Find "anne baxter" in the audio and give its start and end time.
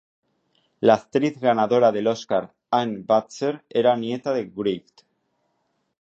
2.71-3.63